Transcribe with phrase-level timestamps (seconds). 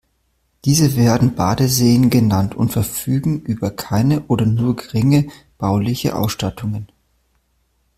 [0.65, 6.87] Diese werden Badeseen genannt und verfügen über keine oder nur geringe bauliche Ausstattungen.